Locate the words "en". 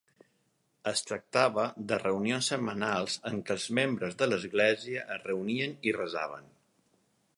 3.33-3.37